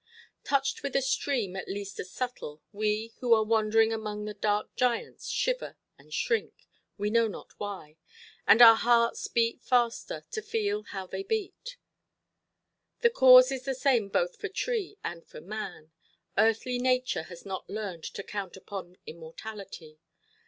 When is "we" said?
2.71-3.13, 6.97-7.11